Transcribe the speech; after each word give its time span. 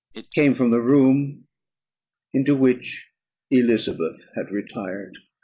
It 0.15 0.31
came 0.33 0.55
from 0.55 0.71
the 0.71 0.81
room 0.81 1.45
into 2.33 2.55
which 2.57 3.11
Elizabeth 3.51 4.31
had 4.35 4.49
retired. 4.49 5.17